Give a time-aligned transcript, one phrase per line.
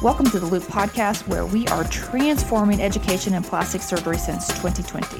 [0.00, 5.18] Welcome to the Loupe podcast, where we are transforming education in plastic surgery since 2020.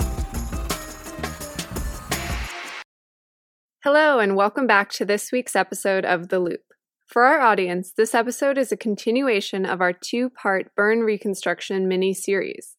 [3.83, 6.61] Hello, and welcome back to this week's episode of The Loupe.
[7.09, 12.15] For our audience, this episode is a continuation of our two part burn reconstruction mini
[12.15, 12.77] series.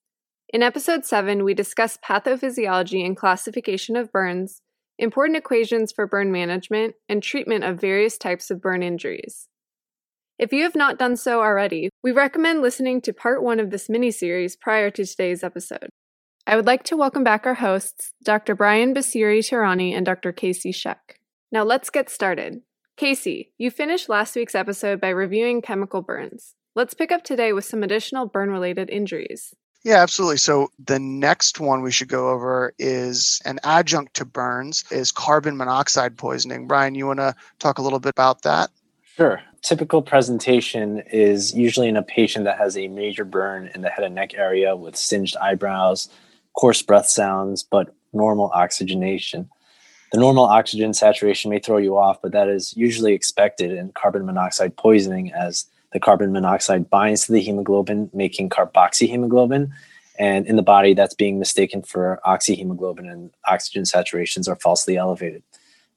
[0.54, 4.62] In episode 7, we discuss pathophysiology and classification of burns,
[4.98, 9.49] important equations for burn management, and treatment of various types of burn injuries.
[10.40, 13.90] If you have not done so already, we recommend listening to part one of this
[13.90, 15.90] mini series prior to today's episode.
[16.48, 18.56] I would like to welcome back our hosts, Dr.
[18.56, 20.32] Brian Bassiri-Tehrani and Dr.
[20.32, 21.18] Casey Sheck.
[21.52, 22.62] Now let's get started.
[22.96, 26.56] Casey, you finished last week's episode by reviewing chemical burns.
[26.74, 29.54] Let's pick up today with some additional burn related injuries.
[29.84, 30.38] Yeah, absolutely.
[30.38, 35.58] So the next one we should go over is an adjunct to burns is carbon
[35.58, 36.66] monoxide poisoning.
[36.66, 38.70] Brian, you want to talk a little bit about that?
[39.18, 39.42] Sure.
[39.62, 44.06] Typical presentation is usually in a patient that has a major burn in the head
[44.06, 46.10] and neck area with singed eyebrows,
[46.54, 49.50] coarse breath sounds, but normal oxygenation.
[50.12, 54.26] The normal oxygen saturation may throw you off, but that is usually expected in carbon
[54.26, 59.70] monoxide poisoning as the carbon monoxide binds to the hemoglobin, making carboxyhemoglobin.
[60.18, 65.44] And in the body, that's being mistaken for oxyhemoglobin, and oxygen saturations are falsely elevated.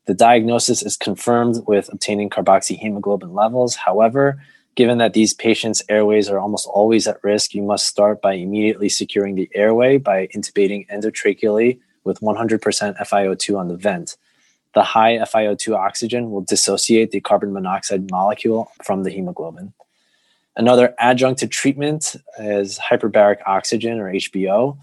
[0.07, 3.77] The diagnosis is confirmed with obtaining carboxyhemoglobin levels.
[3.77, 4.43] However,
[4.75, 8.89] given that these patients' airways are almost always at risk, you must start by immediately
[8.89, 12.59] securing the airway by intubating endotracheally with 100%
[12.97, 14.17] FiO2 on the vent.
[14.75, 19.73] The high FiO2 oxygen will dissociate the carbon monoxide molecule from the hemoglobin.
[20.57, 24.79] Another adjunct to treatment is hyperbaric oxygen or HBO.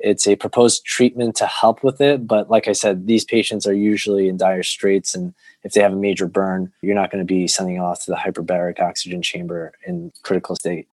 [0.00, 3.74] It's a proposed treatment to help with it, but like I said, these patients are
[3.74, 7.26] usually in dire straits, and if they have a major burn, you're not going to
[7.26, 10.88] be sending them off to the hyperbaric oxygen chamber in critical state.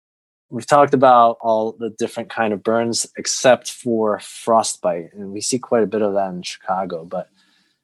[0.50, 5.60] We've talked about all the different kind of burns except for frostbite, and we see
[5.60, 7.04] quite a bit of that in Chicago.
[7.06, 7.28] But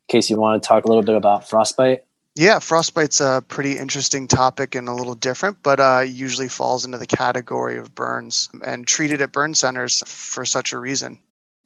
[0.08, 2.04] in case you want to talk a little bit about frostbite,
[2.40, 6.98] yeah, frostbite's a pretty interesting topic and a little different, but uh, usually falls into
[6.98, 11.20] the category of burns and treated at burn centers for such a reason.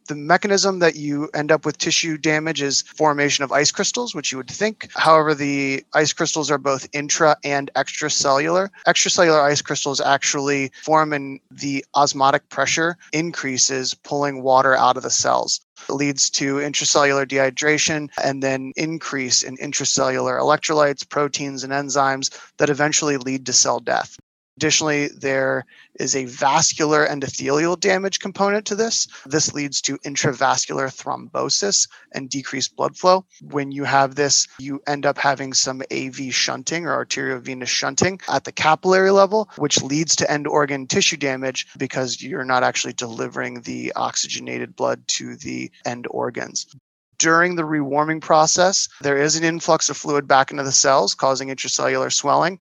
[0.07, 4.31] The mechanism that you end up with tissue damage is formation of ice crystals, which
[4.31, 4.89] you would think.
[4.95, 8.69] However, the ice crystals are both intra and extracellular.
[8.85, 15.09] Extracellular ice crystals actually form and the osmotic pressure increases, pulling water out of the
[15.09, 22.29] cells It leads to intracellular dehydration and then increase in intracellular electrolytes, proteins, and enzymes
[22.57, 24.17] that eventually lead to cell death.
[24.57, 25.65] Additionally, there
[25.99, 29.07] is a vascular endothelial damage component to this.
[29.25, 33.25] This leads to intravascular thrombosis and decreased blood flow.
[33.41, 38.43] When you have this, you end up having some AV shunting or arteriovenous shunting at
[38.43, 43.61] the capillary level, which leads to end organ tissue damage because you're not actually delivering
[43.61, 46.67] the oxygenated blood to the end organs
[47.19, 51.47] during the rewarming process, there is an influx of fluid back into the cells, causing
[51.47, 52.59] intracellular swelling.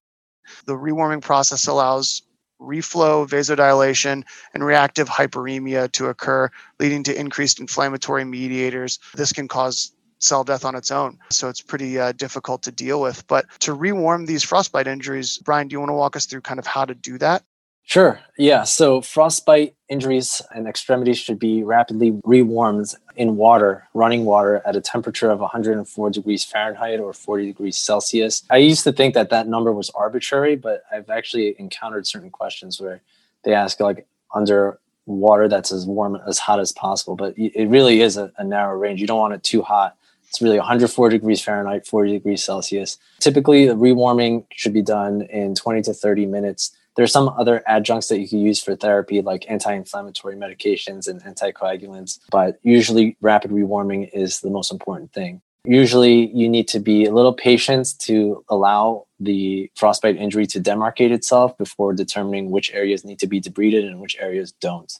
[0.65, 2.21] The rewarming process allows
[2.61, 6.49] reflow, vasodilation, and reactive hyperemia to occur,
[6.79, 8.99] leading to increased inflammatory mediators.
[9.15, 11.19] This can cause cell death on its own.
[11.29, 13.27] So it's pretty uh, difficult to deal with.
[13.27, 16.59] But to rewarm these frostbite injuries, Brian, do you want to walk us through kind
[16.59, 17.43] of how to do that?
[17.85, 18.19] Sure.
[18.37, 18.63] Yeah.
[18.63, 24.81] So frostbite injuries and extremities should be rapidly rewarmed in water, running water at a
[24.81, 28.43] temperature of 104 degrees Fahrenheit or 40 degrees Celsius.
[28.49, 32.79] I used to think that that number was arbitrary, but I've actually encountered certain questions
[32.79, 33.01] where
[33.43, 38.01] they ask like under water that's as warm as hot as possible, but it really
[38.01, 39.01] is a, a narrow range.
[39.01, 39.97] You don't want it too hot.
[40.29, 42.97] It's really 104 degrees Fahrenheit, 40 degrees Celsius.
[43.19, 47.63] Typically, the rewarming should be done in 20 to 30 minutes there are some other
[47.67, 53.51] adjuncts that you can use for therapy, like anti-inflammatory medications and anticoagulants, but usually rapid
[53.51, 55.41] rewarming is the most important thing.
[55.65, 61.11] Usually, you need to be a little patient to allow the frostbite injury to demarcate
[61.11, 64.99] itself before determining which areas need to be debrided and which areas don't.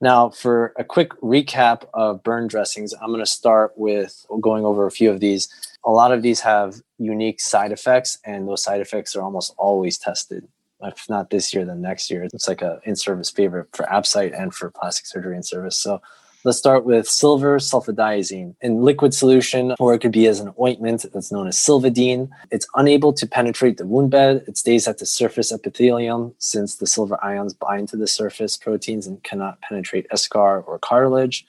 [0.00, 4.86] Now, for a quick recap of burn dressings, I'm going to start with going over
[4.86, 5.48] a few of these.
[5.84, 9.98] A lot of these have unique side effects, and those side effects are almost always
[9.98, 10.46] tested
[10.84, 12.24] if not this year, then next year.
[12.24, 15.76] It's like a in-service favorite for ABSITE and for plastic surgery in service.
[15.76, 16.00] So
[16.44, 21.06] let's start with silver sulfadiazine in liquid solution, or it could be as an ointment
[21.12, 22.28] that's known as Silvadene.
[22.50, 24.44] It's unable to penetrate the wound bed.
[24.46, 29.06] It stays at the surface epithelium since the silver ions bind to the surface proteins
[29.06, 31.46] and cannot penetrate eschar or cartilage.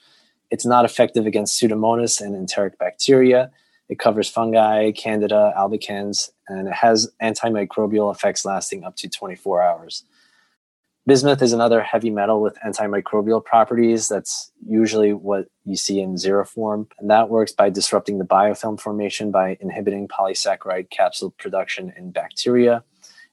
[0.50, 3.50] It's not effective against Pseudomonas and enteric bacteria.
[3.88, 10.04] It covers fungi, candida, albicans, and it has antimicrobial effects lasting up to 24 hours.
[11.06, 14.08] Bismuth is another heavy metal with antimicrobial properties.
[14.08, 16.90] That's usually what you see in Xeroform.
[16.98, 22.82] And that works by disrupting the biofilm formation by inhibiting polysaccharide capsule production in bacteria.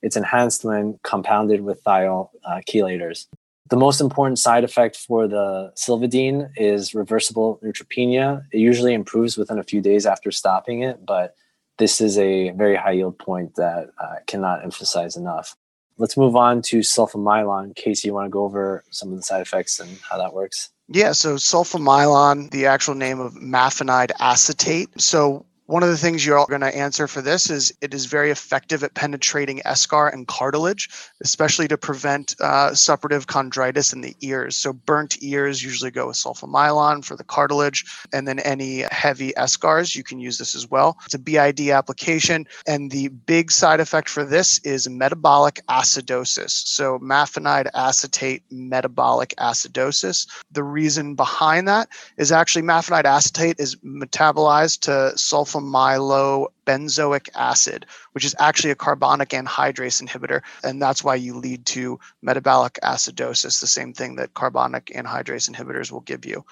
[0.03, 3.25] It's enhanced when compounded with thiol uh, chelators.
[3.69, 8.43] The most important side effect for the Silvadene is reversible neutropenia.
[8.51, 11.35] It usually improves within a few days after stopping it, but
[11.77, 15.55] this is a very high yield point that I uh, cannot emphasize enough.
[15.97, 17.75] Let's move on to sulfamylon.
[17.75, 20.69] Casey, you want to go over some of the side effects and how that works?
[20.89, 24.89] Yeah, so sulfamylon, the actual name of mafenide acetate.
[24.99, 28.05] So one of the things you're all going to answer for this is it is
[28.05, 30.89] very effective at penetrating eschar and cartilage,
[31.21, 34.57] especially to prevent uh, suppurative chondritis in the ears.
[34.57, 39.95] So, burnt ears usually go with sulfamylon for the cartilage, and then any heavy eschars,
[39.95, 40.97] you can use this as well.
[41.05, 46.51] It's a BID application, and the big side effect for this is metabolic acidosis.
[46.51, 50.27] So, mafenide acetate metabolic acidosis.
[50.51, 51.87] The reason behind that
[52.17, 59.29] is actually mafenide acetate is metabolized to sulfur sulfamylobenzoic acid, which is actually a carbonic
[59.29, 60.41] anhydrase inhibitor.
[60.63, 65.91] And that's why you lead to metabolic acidosis, the same thing that carbonic anhydrase inhibitors
[65.91, 66.45] will give you.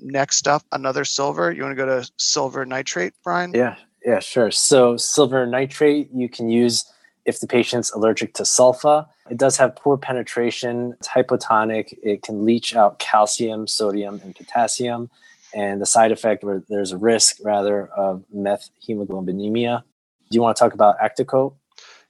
[0.00, 1.50] Next up, another silver.
[1.50, 3.52] You want to go to silver nitrate, Brian?
[3.54, 4.50] Yeah, yeah, sure.
[4.50, 6.84] So, silver nitrate you can use
[7.24, 9.06] if the patient's allergic to sulfa.
[9.30, 15.10] It does have poor penetration, it's hypotonic, it can leach out calcium, sodium, and potassium
[15.54, 19.82] and the side effect where there's a risk rather of methemoglobinemia.
[20.30, 21.54] Do you want to talk about Acticoat?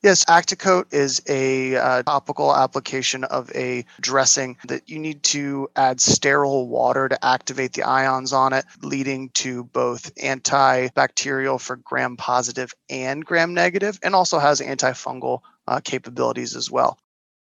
[0.01, 6.01] Yes, Acticoat is a uh, topical application of a dressing that you need to add
[6.01, 12.73] sterile water to activate the ions on it, leading to both antibacterial for gram positive
[12.89, 16.97] and gram negative, and also has antifungal uh, capabilities as well.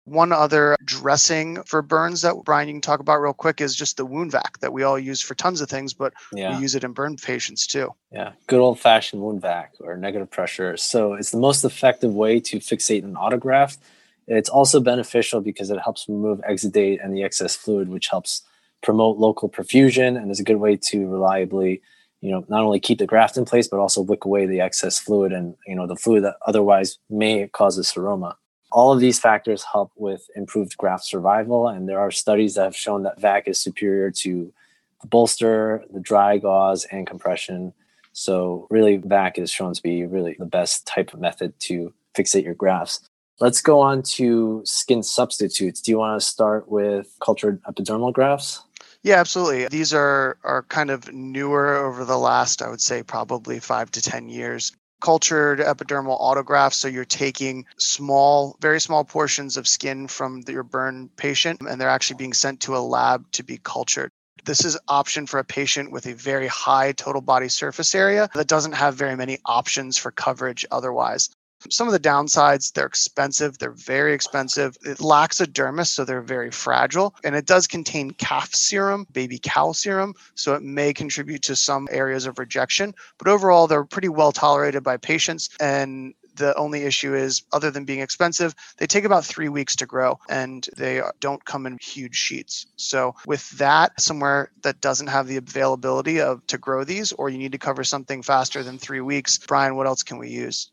[0.08, 3.98] One other dressing for burns that Brian you can talk about real quick is just
[3.98, 6.56] the wound vac that we all use for tons of things, but yeah.
[6.56, 7.94] we use it in burn patients too.
[8.10, 10.78] Yeah, good old fashioned wound vac or negative pressure.
[10.78, 13.80] So it's the most effective way to fixate an autograft.
[14.28, 18.44] It's also beneficial because it helps remove exudate and the excess fluid, which helps
[18.82, 21.82] promote local perfusion and is a good way to reliably
[22.22, 25.00] you know not only keep the graft in place but also wick away the excess
[25.00, 28.36] fluid and you know the fluid that otherwise may cause a seroma
[28.72, 32.76] all of these factors help with improved graft survival, and there are studies that have
[32.76, 34.54] shown that VAC is superior to
[35.02, 37.74] the bolster, the dry gauze, and compression.
[38.14, 42.44] So, really, VAC is shown to be really the best type of method to fixate
[42.44, 43.08] your grafts.
[43.40, 45.82] Let's go on to skin substitutes.
[45.82, 48.64] Do you want to start with cultured epidermal grafts?
[49.04, 49.68] Yeah, absolutely.
[49.68, 54.02] These are are kind of newer over the last, I would say, probably five to
[54.02, 54.72] ten years
[55.02, 56.76] cultured epidermal autografts.
[56.76, 61.90] So you're taking small, very small portions of skin from your burn patient, and they're
[61.90, 64.12] actually being sent to a lab to be cultured.
[64.46, 68.48] This is option for a patient with a very high total body surface area that
[68.48, 71.30] doesn't have very many options for coverage otherwise.
[71.70, 73.58] Some of the downsides, they're expensive.
[73.58, 74.78] They're very expensive.
[74.84, 77.16] It lacks a dermis, so they're very fragile.
[77.24, 81.88] And it does contain calf serum, baby cow serum, so it may contribute to some
[81.92, 82.94] areas of rejection.
[83.18, 85.50] But overall, they're pretty well tolerated by patients.
[85.60, 89.86] And the only issue is, other than being expensive, they take about three weeks to
[89.86, 92.68] grow and they don't come in huge sheets.
[92.76, 97.38] So, with that, somewhere that doesn't have the availability of to grow these, or you
[97.38, 100.70] need to cover something faster than three weeks, Brian, what else can we use?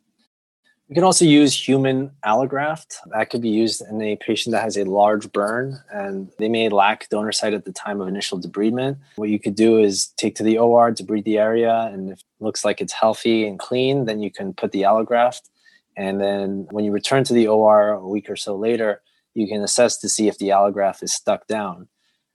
[0.88, 2.96] We can also use human allograft.
[3.12, 6.68] That could be used in a patient that has a large burn and they may
[6.68, 8.98] lack donor site at the time of initial debridement.
[9.16, 12.24] What you could do is take to the OR, debride the area, and if it
[12.38, 15.48] looks like it's healthy and clean, then you can put the allograft.
[15.96, 19.00] And then when you return to the OR a week or so later,
[19.32, 21.88] you can assess to see if the allograft is stuck down.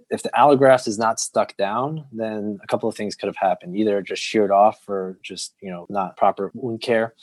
[0.09, 3.77] If the allograft is not stuck down, then a couple of things could have happened.
[3.77, 7.13] Either just sheared off or just, you know, not proper wound care,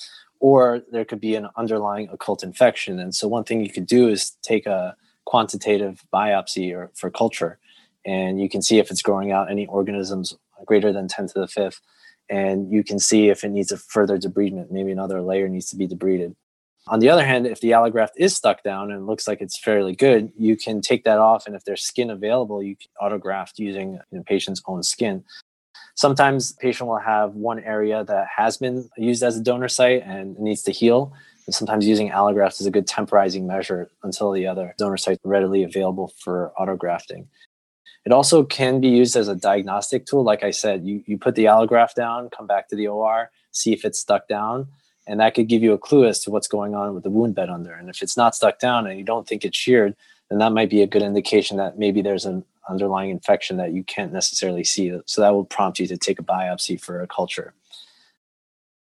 [0.40, 2.98] or there could be an underlying occult infection.
[2.98, 7.58] And so, one thing you could do is take a quantitative biopsy or for culture,
[8.04, 11.48] and you can see if it's growing out any organisms greater than 10 to the
[11.48, 11.80] fifth.
[12.28, 15.76] And you can see if it needs a further debridement, maybe another layer needs to
[15.76, 16.34] be debrided.
[16.88, 19.94] On the other hand, if the allograft is stuck down and looks like it's fairly
[19.94, 21.46] good, you can take that off.
[21.46, 25.24] And if there's skin available, you can autograft using know, patient's own skin.
[25.96, 30.38] Sometimes patient will have one area that has been used as a donor site and
[30.38, 31.12] needs to heal.
[31.46, 35.24] And sometimes using allograft is a good temporizing measure until the other donor site is
[35.24, 37.26] readily available for autografting.
[38.04, 40.22] It also can be used as a diagnostic tool.
[40.22, 43.72] Like I said, you, you put the allograft down, come back to the OR, see
[43.72, 44.68] if it's stuck down,
[45.06, 47.34] and that could give you a clue as to what's going on with the wound
[47.34, 47.72] bed under.
[47.72, 49.96] And if it's not stuck down and you don't think it's sheared,
[50.28, 53.84] then that might be a good indication that maybe there's an underlying infection that you
[53.84, 54.98] can't necessarily see.
[55.06, 57.54] So that will prompt you to take a biopsy for a culture.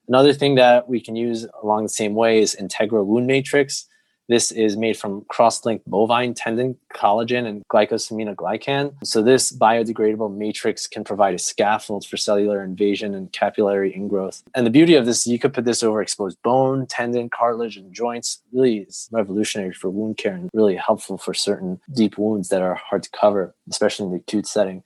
[0.07, 3.87] Another thing that we can use along the same way is Integra Wound Matrix.
[4.31, 8.93] This is made from cross-linked bovine tendon collagen and glycosaminoglycan.
[9.03, 14.41] So this biodegradable matrix can provide a scaffold for cellular invasion and capillary ingrowth.
[14.55, 17.93] And the beauty of this, you could put this over exposed bone, tendon, cartilage, and
[17.93, 18.41] joints.
[18.53, 22.75] Really is revolutionary for wound care and really helpful for certain deep wounds that are
[22.75, 24.81] hard to cover, especially in the acute setting.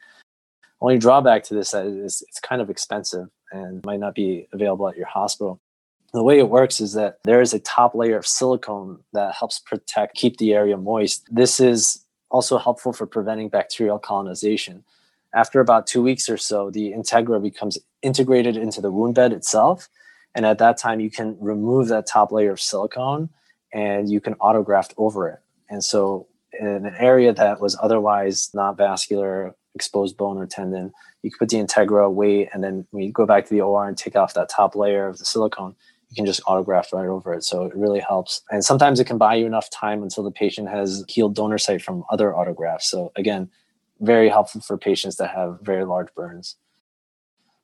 [0.81, 4.97] Only drawback to this is it's kind of expensive and might not be available at
[4.97, 5.61] your hospital
[6.15, 9.59] the way it works is that there is a top layer of silicone that helps
[9.59, 11.27] protect, keep the area moist.
[11.29, 14.83] This is also helpful for preventing bacterial colonization.
[15.33, 19.89] After about two weeks or so, the Integra becomes integrated into the wound bed itself.
[20.33, 23.29] And at that time, you can remove that top layer of silicone
[23.73, 25.39] and you can autograft over it.
[25.69, 31.29] And so, in an area that was otherwise not vascular, exposed bone or tendon, you
[31.29, 33.97] can put the Integra, wait, and then when you go back to the OR and
[33.97, 35.75] take off that top layer of the silicone,
[36.09, 37.43] you can just autograft right over it.
[37.43, 38.41] So it really helps.
[38.49, 41.81] And sometimes it can buy you enough time until the patient has healed donor site
[41.81, 42.83] from other autografts.
[42.83, 43.49] So again,
[43.99, 46.55] very helpful for patients that have very large burns.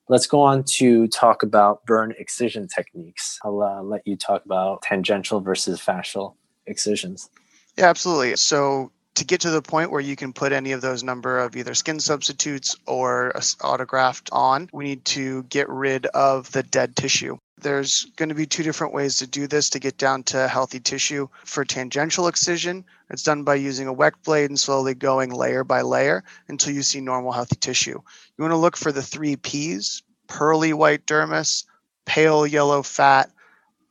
[0.07, 3.39] Let's go on to talk about burn excision techniques.
[3.43, 7.29] I'll uh, let you talk about tangential versus fascial excisions.
[7.77, 8.35] Yeah, absolutely.
[8.35, 11.55] So to get to the point where you can put any of those number of
[11.55, 17.37] either skin substitutes or autograft on, we need to get rid of the dead tissue.
[17.61, 20.79] There's going to be two different ways to do this to get down to healthy
[20.79, 21.27] tissue.
[21.45, 25.83] For tangential excision, it's done by using a weck blade and slowly going layer by
[25.83, 27.99] layer until you see normal healthy tissue.
[28.37, 31.65] You want to look for the three P's pearly white dermis,
[32.05, 33.31] pale yellow fat,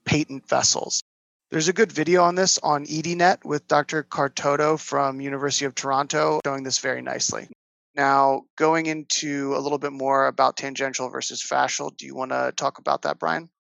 [0.05, 1.03] patent vessels.
[1.51, 4.03] There's a good video on this on EDNet with Dr.
[4.03, 7.49] Cartotto from University of Toronto showing this very nicely.
[7.95, 12.53] Now, going into a little bit more about tangential versus fascial, do you want to
[12.57, 13.51] talk about that, Brian?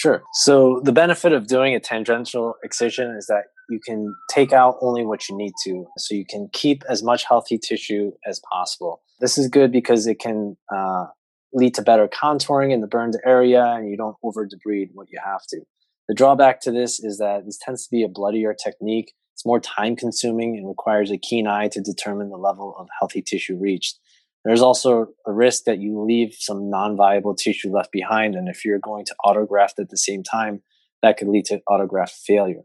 [0.00, 0.22] Sure.
[0.32, 5.04] So the benefit of doing a tangential excision is that you can take out only
[5.04, 5.84] what you need to.
[5.98, 9.02] So you can keep as much healthy tissue as possible.
[9.20, 11.08] This is good because it can uh,
[11.52, 15.18] lead to better contouring in the burned area and you don't over debride what you
[15.22, 15.60] have to.
[16.08, 19.12] The drawback to this is that this tends to be a bloodier technique.
[19.34, 23.20] It's more time consuming and requires a keen eye to determine the level of healthy
[23.20, 23.98] tissue reached.
[24.44, 28.34] There's also a risk that you leave some non viable tissue left behind.
[28.34, 30.62] And if you're going to autograft at the same time,
[31.02, 32.62] that could lead to autograft failure.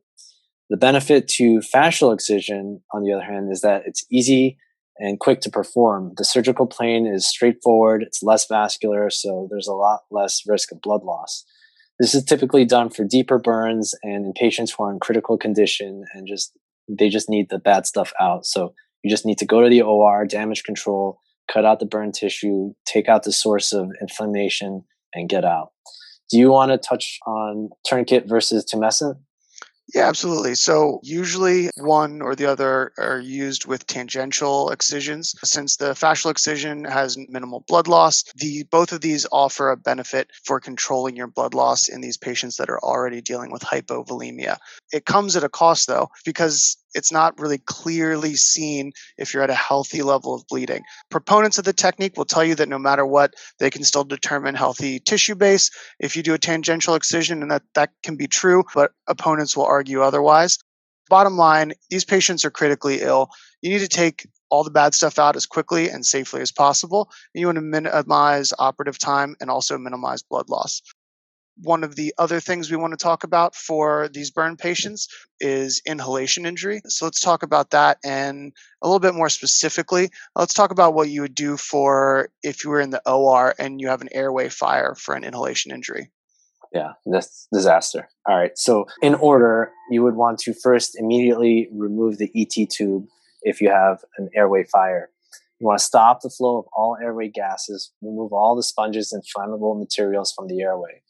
[0.70, 4.58] The benefit to fascial excision, on the other hand, is that it's easy
[4.98, 6.14] and quick to perform.
[6.18, 10.82] The surgical plane is straightforward, it's less vascular, so there's a lot less risk of
[10.82, 11.46] blood loss.
[12.00, 16.04] This is typically done for deeper burns and in patients who are in critical condition
[16.14, 16.58] and just
[16.90, 18.46] they just need the bad stuff out.
[18.46, 21.20] So you just need to go to the OR, damage control,
[21.52, 24.84] cut out the burn tissue, take out the source of inflammation,
[25.14, 25.72] and get out.
[26.30, 29.16] Do you want to touch on tourniquet versus tumescent?
[29.94, 30.56] Yeah, absolutely.
[30.56, 35.36] So usually one or the other are used with tangential excisions.
[35.44, 40.32] Since the fascial excision has minimal blood loss, the both of these offer a benefit
[40.44, 44.58] for controlling your blood loss in these patients that are already dealing with hypovolemia.
[44.92, 49.50] It comes at a cost though, because it's not really clearly seen if you're at
[49.50, 50.84] a healthy level of bleeding.
[51.12, 54.56] Proponents of the technique will tell you that no matter what, they can still determine
[54.56, 58.64] healthy tissue base if you do a tangential excision, and that that can be true,
[58.74, 60.58] but opponents will argue otherwise.
[61.10, 63.30] Bottom line, these patients are critically ill.
[63.62, 67.12] You need to take all the bad stuff out as quickly and safely as possible.
[67.34, 70.82] And You want to minimize operative time and also minimize blood loss
[71.62, 75.08] one of the other things we want to talk about for these burn patients
[75.40, 76.82] is inhalation injury.
[76.88, 80.10] So let's talk about that and a little bit more specifically.
[80.36, 83.80] Let's talk about what you would do for if you were in the OR and
[83.80, 86.12] you have an airway fire for an inhalation injury.
[86.74, 88.10] Yeah, that's disaster.
[88.28, 88.52] All right.
[88.58, 93.06] So, in order, you would want to first immediately remove the ET tube
[93.44, 95.10] if you have an airway fire.
[95.60, 99.24] You want to stop the flow of all airway gases, remove all the sponges and
[99.24, 101.02] flammable materials from the airway.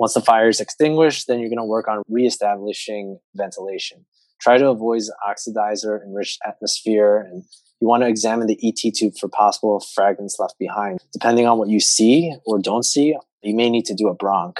[0.00, 4.06] Once the fire is extinguished, then you're going to work on reestablishing ventilation.
[4.40, 7.44] Try to avoid oxidizer enriched atmosphere and
[7.82, 11.00] you want to examine the ET tube for possible fragments left behind.
[11.12, 14.56] Depending on what you see or don't see, you may need to do a bronch.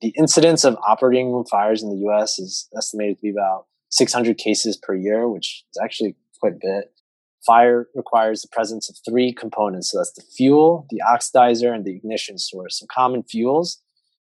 [0.00, 4.38] The incidence of operating room fires in the US is estimated to be about 600
[4.38, 6.92] cases per year, which is actually quite a bit.
[7.44, 9.90] Fire requires the presence of three components.
[9.90, 12.78] So that's the fuel, the oxidizer, and the ignition source.
[12.78, 13.80] Some common fuels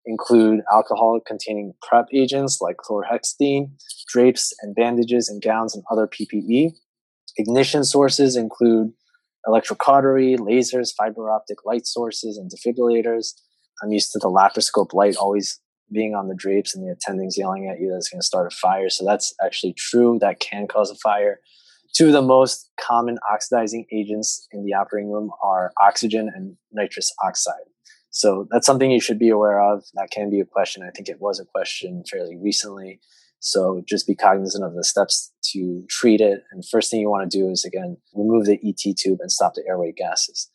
[0.06, 3.70] include alcohol containing prep agents like chlorhexidine,
[4.08, 6.72] drapes and bandages and gowns and other PPE.
[7.36, 8.92] Ignition sources include
[9.46, 13.32] electrocautery, lasers, fiber optic light sources, and defibrillators.
[13.82, 15.60] I'm used to the laparoscope light always
[15.92, 18.52] being on the drapes and the attendings yelling at you that it's going to start
[18.52, 18.88] a fire.
[18.88, 20.18] So that's actually true.
[20.20, 21.40] That can cause a fire.
[21.94, 27.12] Two of the most common oxidizing agents in the operating room are oxygen and nitrous
[27.24, 27.69] oxide.
[28.10, 29.84] So that's something you should be aware of.
[29.94, 30.82] That can be a question.
[30.82, 33.00] I think it was a question fairly recently.
[33.38, 36.44] So just be cognizant of the steps to treat it.
[36.50, 39.54] And first thing you want to do is again, remove the ET tube and stop
[39.54, 40.50] the airway gases.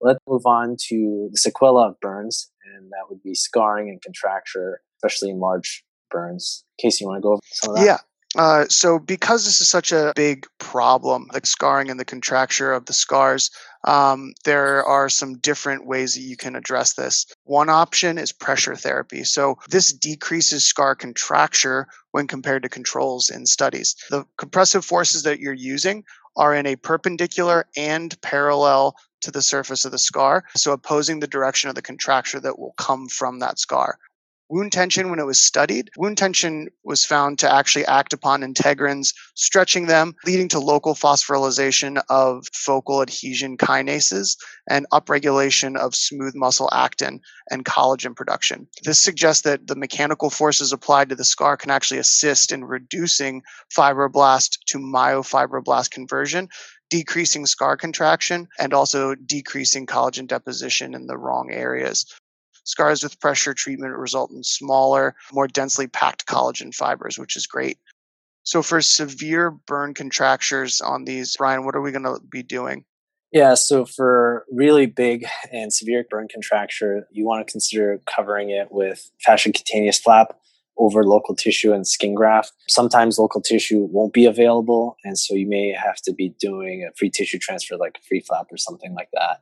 [0.00, 4.80] Let's move on to the sequela of burns, and that would be scarring and contracture,
[4.96, 6.64] especially in large burns.
[6.80, 7.84] Casey, you want to go over some of that?
[7.84, 7.98] Yeah.
[8.38, 12.86] Uh, so, because this is such a big problem, the scarring and the contracture of
[12.86, 13.50] the scars,
[13.82, 17.26] um, there are some different ways that you can address this.
[17.42, 19.24] One option is pressure therapy.
[19.24, 23.96] So, this decreases scar contracture when compared to controls in studies.
[24.08, 26.04] The compressive forces that you're using
[26.36, 31.26] are in a perpendicular and parallel to the surface of the scar, so opposing the
[31.26, 33.98] direction of the contracture that will come from that scar
[34.48, 35.90] wound tension when it was studied.
[35.96, 42.00] Wound tension was found to actually act upon integrins, stretching them, leading to local phosphorylation
[42.08, 44.36] of focal adhesion kinases
[44.68, 48.66] and upregulation of smooth muscle actin and collagen production.
[48.82, 53.42] This suggests that the mechanical forces applied to the scar can actually assist in reducing
[53.76, 56.48] fibroblast to myofibroblast conversion
[56.90, 62.06] decreasing scar contraction and also decreasing collagen deposition in the wrong areas.
[62.68, 67.78] Scars with pressure treatment result in smaller, more densely packed collagen fibers, which is great.
[68.42, 72.84] So, for severe burn contractures on these, Brian, what are we going to be doing?
[73.32, 78.68] Yeah, so for really big and severe burn contracture, you want to consider covering it
[78.70, 80.38] with fasciocutaneous flap
[80.76, 82.52] over local tissue and skin graft.
[82.68, 86.94] Sometimes local tissue won't be available, and so you may have to be doing a
[86.98, 89.40] free tissue transfer like a free flap or something like that.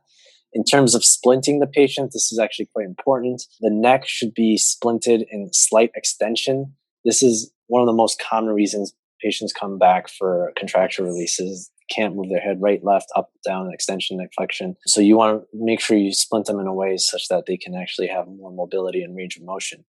[0.57, 3.43] In terms of splinting the patient, this is actually quite important.
[3.61, 6.73] The neck should be splinted in slight extension.
[7.05, 8.91] This is one of the most common reasons
[9.21, 14.17] patients come back for contracture releases can't move their head right, left, up, down, extension,
[14.17, 14.75] neck flexion.
[14.87, 17.57] So you want to make sure you splint them in a way such that they
[17.57, 19.85] can actually have more mobility and range of motion.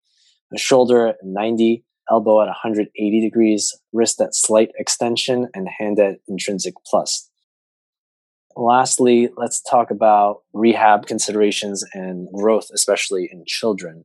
[0.50, 6.18] The shoulder at 90, elbow at 180 degrees, wrist at slight extension, and hand at
[6.28, 7.27] intrinsic plus.
[8.61, 14.05] Lastly, let's talk about rehab considerations and growth, especially in children.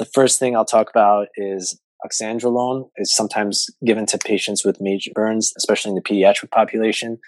[0.00, 5.12] The first thing I'll talk about is oxandrolone is sometimes given to patients with major
[5.14, 7.20] burns, especially in the pediatric population.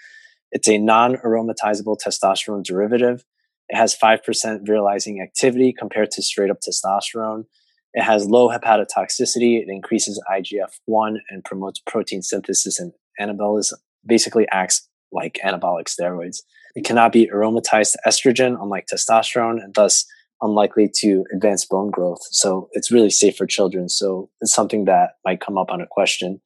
[0.51, 3.23] It's a non-aromatizable testosterone derivative.
[3.69, 4.19] It has 5%
[4.67, 7.45] virilizing activity compared to straight up testosterone.
[7.93, 9.61] It has low hepatotoxicity.
[9.61, 13.75] It increases IGF-1 and promotes protein synthesis and anabolism.
[14.05, 16.41] Basically acts like anabolic steroids.
[16.75, 20.05] It cannot be aromatized to estrogen, unlike testosterone, and thus
[20.41, 22.19] unlikely to advance bone growth.
[22.31, 23.89] So it's really safe for children.
[23.89, 26.39] So it's something that might come up on a question.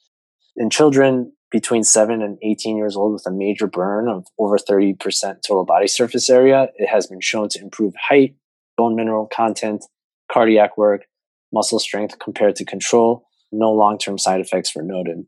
[0.56, 4.98] In children between 7 and 18 years old with a major burn of over 30%
[5.46, 8.36] total body surface area, it has been shown to improve height,
[8.78, 9.84] bone mineral content,
[10.32, 11.06] cardiac work,
[11.52, 13.28] muscle strength compared to control.
[13.52, 15.26] No long term side effects were noted.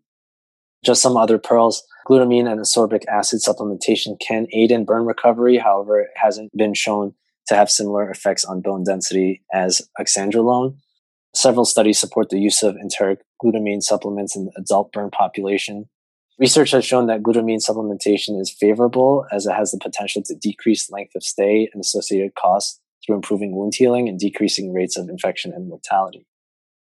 [0.84, 1.84] Just some other pearls.
[2.08, 5.58] Glutamine and ascorbic acid supplementation can aid in burn recovery.
[5.58, 7.14] However, it hasn't been shown
[7.48, 10.76] to have similar effects on bone density as oxandrolone.
[11.34, 15.86] Several studies support the use of enteric glutamine supplements in the adult burn population.
[16.38, 20.92] Research has shown that glutamine supplementation is favorable as it has the potential to decrease
[20.92, 25.54] length of stay and associated costs through improving wound healing and decreasing rates of infection
[25.54, 26.26] and mortality.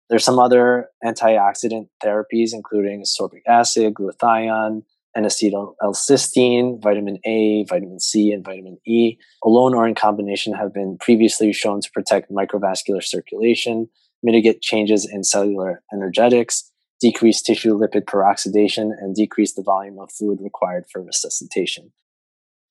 [0.09, 4.83] There's some other antioxidant therapies, including ascorbic acid, glutathione,
[5.17, 11.53] N-acetyl-L-cysteine, vitamin A, vitamin C, and vitamin E, alone or in combination, have been previously
[11.53, 13.89] shown to protect microvascular circulation,
[14.23, 20.39] mitigate changes in cellular energetics, decrease tissue lipid peroxidation, and decrease the volume of fluid
[20.43, 21.93] required for resuscitation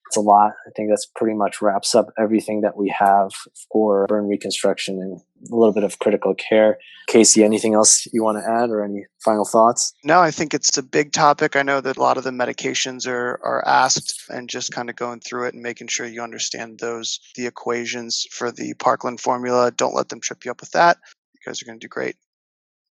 [0.07, 0.53] it's a lot.
[0.67, 3.31] I think that's pretty much wraps up everything that we have
[3.71, 5.19] for burn reconstruction and
[5.51, 6.77] a little bit of critical care.
[7.07, 9.93] Casey, anything else you want to add or any final thoughts?
[10.03, 11.55] No, I think it's a big topic.
[11.55, 14.95] I know that a lot of the medications are, are asked and just kind of
[14.95, 19.71] going through it and making sure you understand those, the equations for the Parkland formula.
[19.71, 20.97] Don't let them trip you up with that.
[21.33, 22.15] You guys are going to do great.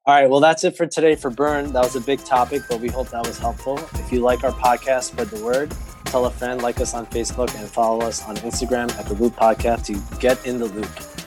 [0.05, 1.71] All right, well, that's it for today for Burn.
[1.73, 3.77] That was a big topic, but we hope that was helpful.
[3.95, 5.71] If you like our podcast, spread the word
[6.05, 9.35] tell a friend, like us on Facebook, and follow us on Instagram at the Loupe
[9.35, 11.18] Podcast to get in the loop.